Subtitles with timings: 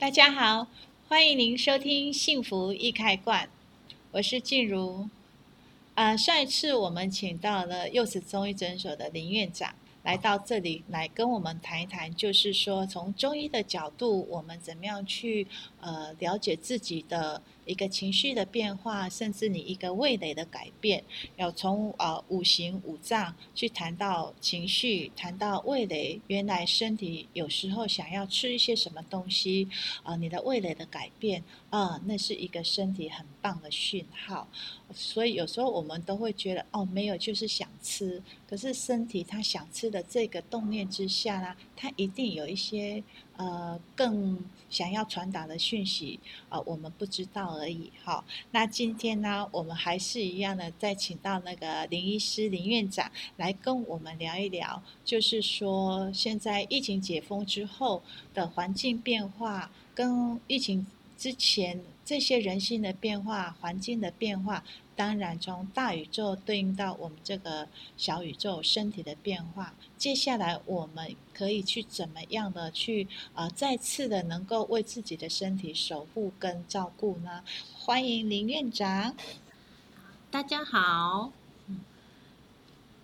[0.00, 0.66] 大家好，
[1.08, 3.44] 欢迎您收听《幸福易开罐》，
[4.12, 5.10] 我是静茹。
[5.94, 9.74] 呃，上一次我们请到了柚子中医诊所的林院长。
[10.02, 15.46] 来到这里来跟我们谈一谈，就是说从中医的角度，我们怎么样去
[15.80, 21.04] 呃了解自己的一个情绪的变化，甚至你一个味蕾的改变。
[21.36, 29.68] 要从呃五行五脏去谈到情绪，谈到味蕾，原来身体有时候想要吃一些什么东西
[30.02, 34.48] 啊、你的味蕾的改变啊、那是一个身体很棒的讯号。
[34.92, 43.02] 所以有时候我们都会觉得哦，没有就是想吃，可是身体它想吃的这个动念之下呢，它一定有一些
[43.40, 47.90] 呃更想要传达的讯息啊、我们不知道而已。
[48.04, 58.02] 好，那今天呢，我们还是一样的，再请到那个林医师林院长来跟我们聊一聊，就是说现在疫情解封之后
[58.34, 61.80] 的环境变化，跟疫情之前。
[62.02, 64.64] 这些人性的变化、环境的变化，
[65.00, 69.72] 当然从大宇宙对应到我们这个小宇宙身体的变化。
[69.96, 77.42] 接下来我们可以去怎么样的去啊、呃，再次的能够为自己的身体守护跟照顾呢？
[77.78, 79.16] 欢迎林院长。
[80.30, 81.32] 大家好。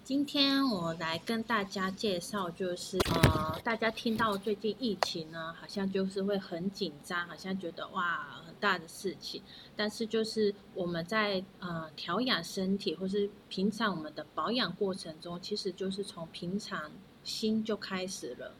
[0.06, 9.42] 今天我来跟大家介绍，就是呃，大家听到最近疫情呢，好像就是会很紧张，好像觉得哇很大的事情。
[9.74, 16.88] 但是就是我们在呃调养身体，或是平常我们的保养过程中，其实就是从平常
[17.24, 18.54] 心就开始了。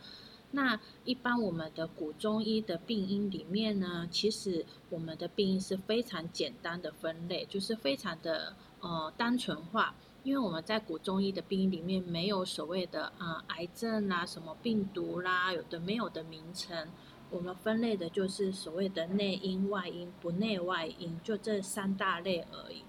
[0.51, 9.95] 那一般我们的古中医的病因里面呢，其实我们的病因是非常简单的分类，就是非常的呃单纯化。
[10.23, 16.89] 因为我们在古中医的病因里面没有所谓的、呃、癌症啦、什么病毒啦，有的没有的名称，
[17.31, 22.83] 我们分类的就是所谓的内因、外因、不内外因，就这三大类而已。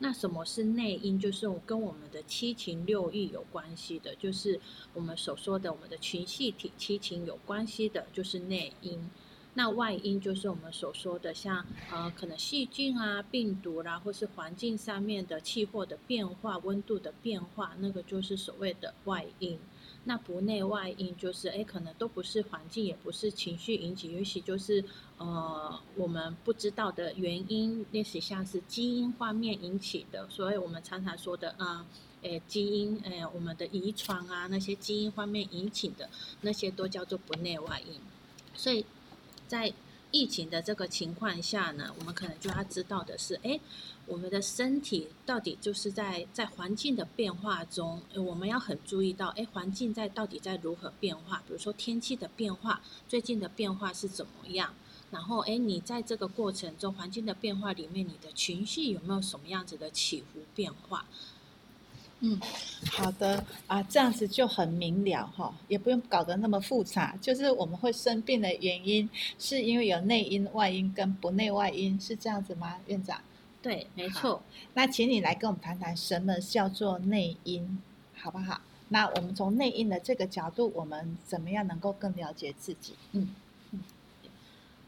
[0.00, 1.18] 那什么是内因？
[1.18, 4.60] 就是跟我们的七情六欲有关系的，就是
[4.92, 9.08] 我们所说的我们的群系体七情有关系的，就是内因。
[9.54, 19.58] 那外因就是我们所说的像，呃可能细菌啊、病毒啦，或是环境上面的气候的变化、温度的变化，那个就是所谓的外因。
[20.04, 24.82] 那不内外因就是哎，可能都不是环境，也不是情绪引起，也许就是
[25.18, 30.26] 呃我们不知道的原因，类似像是基因方面引起的。
[30.30, 31.86] 所以我们常常说的啊，
[32.22, 36.08] 呃、哎基因哎我们的遗传啊那些基因方面引起的
[36.40, 38.00] 那些都叫做不内外因，
[38.54, 38.86] 所以。
[39.52, 39.70] 在
[40.10, 43.60] 疫情的这个情况下呢，我们可能就要知道的是，哎，
[44.06, 51.42] 我们的身体到底就是在在环境的变化中，我们要很注意到，哎，环境在到底在如何变化？
[51.46, 54.74] 比如说天气的变化，最近的变化是怎么样？
[55.10, 61.04] 然后，哎，你在这个过程中，环境的变化里面，你的情绪有没有什么样子的起伏变化？
[62.24, 62.38] 嗯，
[62.92, 67.16] 好的啊，这样子就很明了哈，也不用搞得那么复杂。
[67.20, 69.10] 就是我们会生病的原因，
[69.40, 73.20] 是因为有内因、外因跟不内外因，是这样子吗，院长？
[73.60, 74.40] 对，没错。
[74.74, 77.82] 那请你来跟我们谈谈什么叫做内因，
[78.14, 78.60] 好不好？
[78.90, 82.94] 那我们从内因的这个角度，我们怎么样能够更了解自己？
[83.10, 83.34] 嗯
[83.72, 83.80] 嗯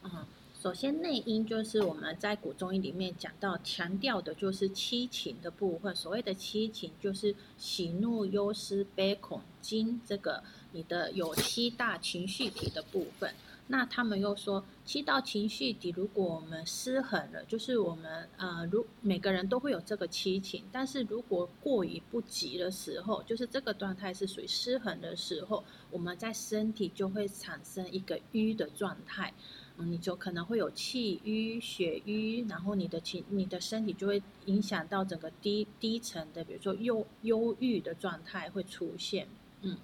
[0.05, 0.27] 嗯。
[0.65, 5.95] 首先，内因就是我们在古中医里面讲到强调的，就是七情的部分。
[5.95, 10.43] 所谓的七情，就是喜怒忧思悲恐惊，这个
[10.73, 13.31] 你的有七大情绪体的部分。
[13.67, 29.31] 那他们又说，七道情绪体，如果我们失衡了，就是我们呃，如每个人都会有这个七情，但是如果过于不及的时候，就是这个状态是属于失衡的时候，我们在身体就会产生一个瘀的状态。
[29.77, 39.27] 嗯，你就可能会有气瘀、血瘀，然后你的情、你的身体就会影响到整个低低层的，比如说忧忧郁的状态会出现。
[39.63, 39.77] 嗯，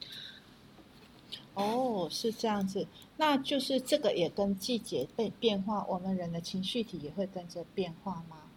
[1.54, 2.86] 哦，是这样子，
[3.16, 8.49] 那就是这个也跟季节被变化，我们人的情绪体也会跟着变化吗？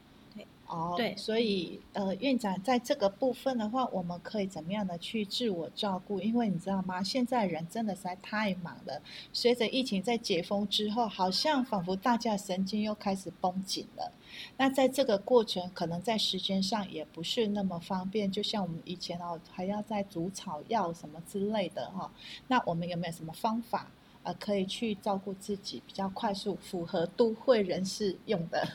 [0.73, 6.19] 哦，对，所以呃，院长在这个部分的话，我们可以怎么样的去自我照顾？
[6.19, 7.03] 因为你知道吗？
[7.03, 8.99] 现在人真的实在太忙了。
[9.31, 14.11] 随着疫情在解封之后，好像仿佛大家神经又开始绷紧了。
[14.57, 18.31] 那在这个过程，可能在时间上也不是那么方便。
[18.31, 22.11] 就像我们以前哦，还要在煮草药什么之类的哈。
[22.47, 23.91] 那我们有没有什么方法
[24.23, 28.67] 呃，可以去照顾自己，比较快速，符合都会人士用的？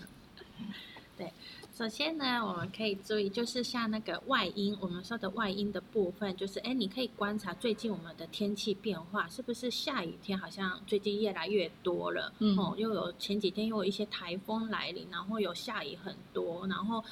[1.18, 1.32] 对。
[1.78, 12.32] 首先呢，我们可以注意，就是像那个外阴，我们说的外阴的部分，就是哎，你可以观察最近我们的天气变化，是不是下雨天好像最近越来越多了？
[12.40, 17.04] 嗯，哦，又有前几天又有一些台风来临，然后有下雨很多，然后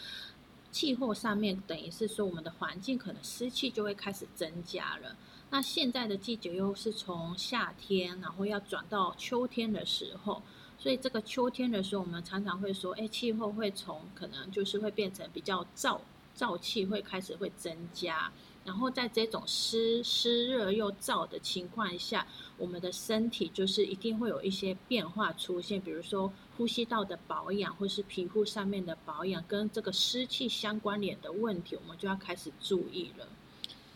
[0.72, 5.14] 气候上面等于是说我们的环境可能湿气就会开始增加了。
[5.48, 10.42] 那现在的季节又是从夏天，然后要转到秋天的时候。
[10.78, 15.98] 所以这个秋天的时候，我们常常会说，哎，气候会从可能就是会变成比较燥，
[16.36, 18.30] 燥气会开始会增加，
[18.64, 22.26] 然后在这种湿湿热又燥的情况下，
[22.56, 33.26] 我们的身体就是一定会有一些变化出现，比如说呼吸道的保养，或是皮肤上面的保养，跟这个湿气相关联的问题，我们就要开始注意了。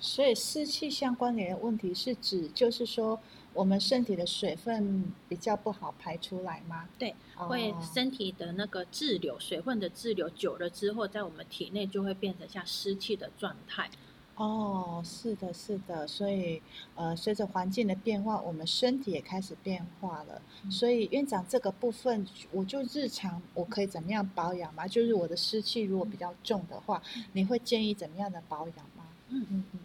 [0.01, 3.21] 所以湿气相关联的问题是指，就是说。
[3.53, 6.89] 我们身体的水分比较不好排出来吗？
[6.99, 13.91] 对，会身体的那个滞留，水分的滞留久了之后，在我们体内就会变成像湿气的状态。
[14.37, 16.63] 哦，是的，是的，所以
[16.95, 20.41] 呃，随着环境的变化，我们身体也开始变化了。
[20.65, 24.89] 嗯、所以院长这个部分，我就日常我可以怎么样保养吗？
[24.89, 29.05] 就是我的湿气如果比较重的话，嗯、你会建议怎么样的保养吗？
[29.29, 29.81] 嗯嗯嗯，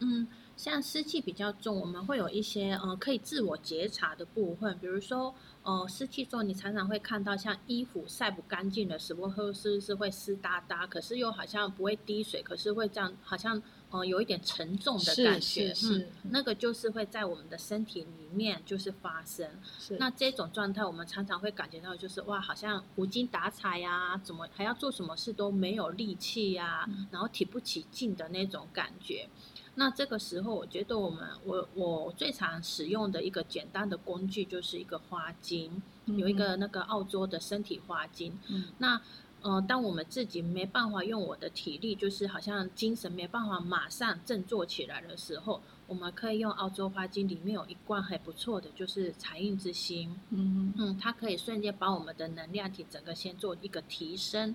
[0.00, 0.28] 嗯。
[0.62, 13.60] 像湿气比较重，我们会有一些呃可以自我觉察的部分，比如说呃湿气重，你常常会看到像衣服晒不干净的时候，或是是会湿哒哒，可是又好像不会滴水，可是会这样好像
[13.90, 19.44] 呃有一点沉重的感觉，是，那个就是会在我们的身体里面就是发生。
[19.80, 29.28] 是那这种状态，我们常常会感觉到就是哇，好像无精打采呀，怎么还要做什么事都没有力气呀，嗯、然后提不起劲的那种感觉。
[29.74, 38.38] 那这个时候，我觉得我们我我最常使用的一个简单的工具就是一个花精，嗯、有一个那个澳洲的身体花精。
[38.48, 39.00] 嗯、那
[39.40, 50.14] 呃，当我们自己没办法用我的体力，就是好像精神没办法马上振作起来的时候，我们可以用澳洲花精，里面有一罐很不错的，就是财运之星。
[50.30, 54.54] 嗯嗯，它可以瞬间把我们的能量体整个先做一个提升。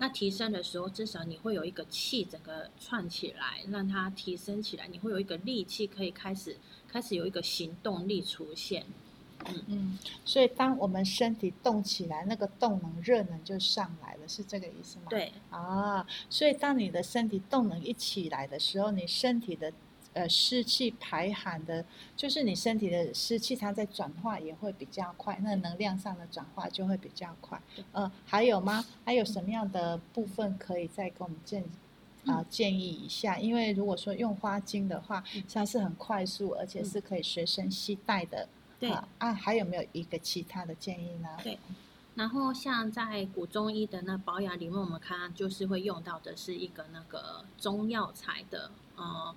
[0.00, 6.56] 那提升的时候，至少你会有一个气整个串起来，让它提升起来，你会有一个力气可以开始
[6.88, 8.86] 开始有一个行动力出现。
[9.46, 15.04] 嗯嗯，所以当我们身体动起来，那个动能热能就上来了，是这个意思吗？
[15.10, 19.72] 对啊，所以当你的身体动能一起来的时候，你身体的。
[20.12, 21.84] 呃，湿气排寒的，
[22.16, 27.62] 就是你身体的湿气，它在转化也会比较快，那能量上的转化就会比较快。
[27.92, 28.84] 呃，还有吗？
[29.04, 31.62] 还有什么样的部分可以再给我们建
[32.26, 33.38] 啊、呃、建议一下？
[33.38, 35.22] 因为如果说用花精的话，
[35.52, 38.48] 它是很快速，而且是可以随身携带的。
[38.80, 41.28] 对啊，啊，还有没有一个其他的建议呢？
[41.44, 41.56] 对，
[42.16, 49.32] 然后像在古中医的那保养里面，我们看就是会用到的是一个那个中药材的，呃。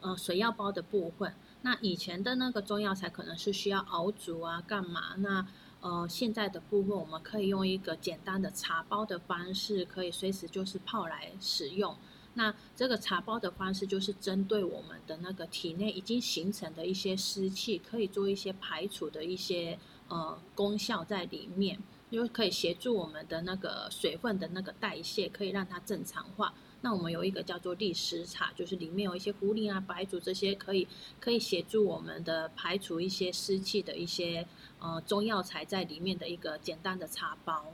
[0.00, 5.14] 呃，水药包的部分，那以前的那个中药材可能是需要熬煮啊，干嘛？
[5.18, 5.46] 那
[5.80, 11.96] 呃，现在的部分我们可以用一个简单的茶包的方式，可以随时就是泡来使用。
[12.34, 21.78] 那这个茶包的方式就是针对我们的那个体内已经形成的一些湿气，可以做一些排除的一些呃功效在里面，
[22.10, 26.54] 因为可以协助我们的那个水分的那个代谢，可以让它正常化。
[26.82, 30.88] 那我们有一个叫做利湿茶，就是里面有一些茯苓啊、白术这些，可以
[31.20, 34.46] 可以协助我们的排除一些湿气的一些
[34.78, 37.66] 呃中药材在里面的一个简单的茶包。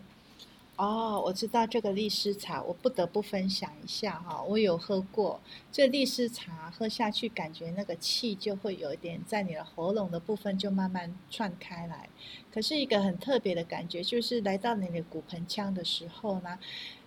[0.75, 12.10] 哦，我知道这个利湿茶，我不得不分享一下哈，我有喝过这利湿茶，喝下去感觉那个气就会有一点在你的喉咙的部分就慢慢串开来，
[12.52, 16.58] 可是一个很特别的感觉，就是来到你的骨盆腔的时候呢。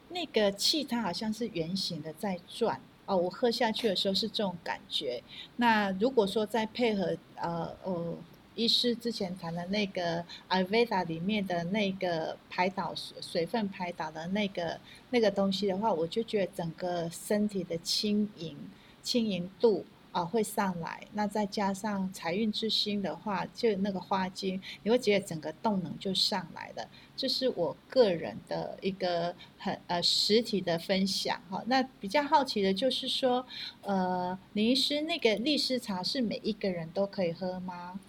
[0.09, 5.21] 那个气它好像是圆形的在转哦，我喝下去的时候是这种感觉。
[5.55, 8.17] 那如果说再配合呃呃
[8.55, 14.79] 医师之前谈的那个艾维达里面的那个排导水水分排导的那个
[15.11, 18.57] 那个东西的话，我就觉得整个身体的轻盈
[19.01, 19.85] 轻盈度。
[20.11, 21.07] 啊，会上来。
[21.13, 26.87] 那再加上财运之星的话，就那个花精，你会觉得整个动能就上来了。
[27.15, 31.63] 这是我个人的一个很呃实体的分享哈。
[31.67, 33.45] 那比较好奇的就是说，
[33.81, 37.99] 呃，林医师那个利湿茶是每一个人都可以喝吗？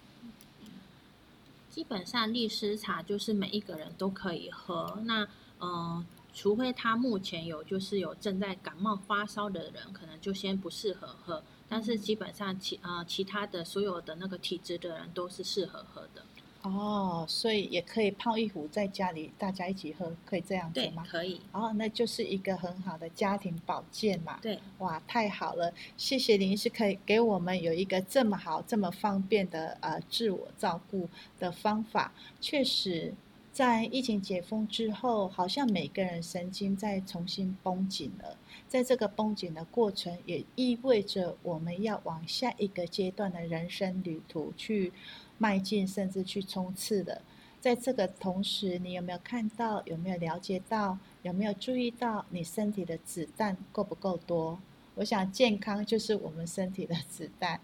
[1.69, 5.01] 基本上利湿茶就是每一个人都可以喝。
[5.05, 5.27] 那
[5.59, 11.43] 呃，除非他目前有就是有正在感冒发烧的人，可能就先不适合喝。
[11.71, 16.21] 但是基本上其呃其他的所有的那个体质的人都是适合喝的。
[16.63, 21.03] 哦，所以也可以泡一壶在家里，大家一起喝，可以这样子吗？
[21.09, 21.41] 可以。
[21.53, 24.37] 哦，那就是一个很好的家庭保健嘛。
[24.43, 24.59] 对。
[24.77, 25.73] 哇，太好了！
[25.97, 31.09] 谢谢林医师，可以给我们有一个这么好、这么方便的呃自我照顾
[31.39, 32.13] 的方法。
[32.39, 33.15] 确实，
[33.51, 38.37] 在疫情解封之后，好像每个人神经在重新绷紧了。
[38.67, 44.93] 在这个绷紧的过程，也意味着我们要往下一个阶段的人生旅途去。
[45.37, 47.23] 迈进，甚至去冲刺的，
[47.59, 49.81] 在这个同时，你有没有看到？
[49.85, 50.99] 有没有了解到？
[51.23, 54.59] 有没有注意到你身体的子弹够不够多？
[54.93, 57.59] 我想，健康就是我们身体的子弹。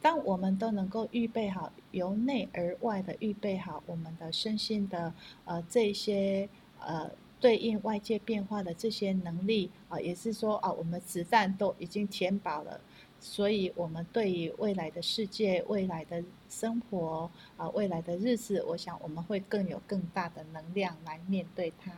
[0.00, 5.12] 当我们都能够预备好，由内而外的预备好我们的身心的
[5.44, 6.48] 呃这些
[6.80, 12.80] 呃对应外界变化的这些能力啊、呃，也是说啊、呃，我们子弹都已经填饱了。
[13.20, 21.90] 所以，我们对于未来的世界、未来的生活啊、未来的日子，我想我们会更有更大的能量来面对它。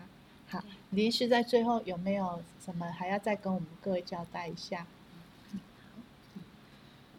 [0.49, 4.87] 好，林医师在最后有没有什么还要再跟我们各位交代一下？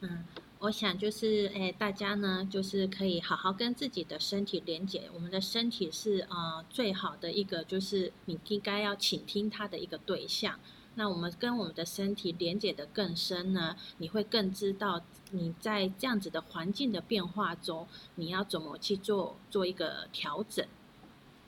[0.02, 0.26] 嗯，
[0.62, 5.10] 我想就是，诶，大家呢，就是可以好好跟自己的身体连接。
[5.12, 10.60] 我们的身体是呃最好的一个，就是你应该要倾听它的一个对象。
[10.94, 15.02] 那我们跟我们的身体连接得更深呢，你会更知道
[15.32, 20.64] 你在这样子的环境的变化中，你要怎么去做做一个调整。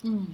[0.01, 0.29] 嗯，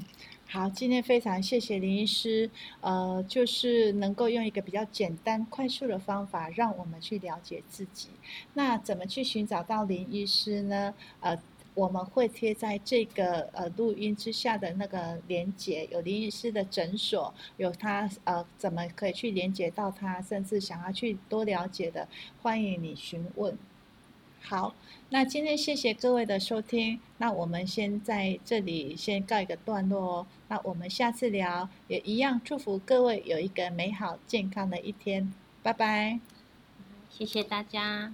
[0.51, 2.49] 好，今天非常谢谢林医师，
[2.81, 8.09] 呃，就是能够用一个比较简单、快速的方法，让我们去了解自己。
[8.55, 10.93] 那怎么去寻找到林医师呢？
[11.19, 11.37] 呃。
[11.75, 22.05] 我们会贴在这个呃录音之下的那个连接，有林医师的诊所，有他呃怎么可以去连接到他，甚至想要去多了解的，
[22.41, 23.57] 欢迎你询问。
[24.41, 24.73] 好，
[25.09, 36.19] 那今天谢谢各位的收听，那我们先在这里先告一个段落哦，那我们下次聊，也一样祝福各位有一个美好健康的一天，拜拜，
[37.09, 38.13] 谢谢大家。